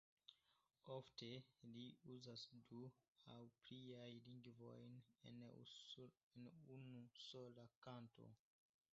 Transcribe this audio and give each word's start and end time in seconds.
Ofte 0.93 1.27
li 1.73 1.83
uzas 2.13 2.45
du 2.71 2.79
aŭ 3.33 3.43
pliajn 3.65 4.17
lingvojn 4.29 4.95
en 5.33 5.45
unusola 6.79 7.67
kanto. 7.89 8.31